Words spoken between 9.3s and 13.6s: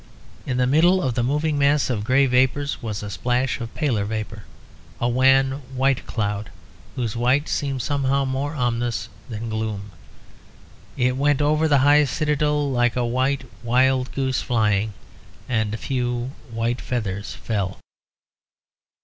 gloom. It went over the high citadel like a white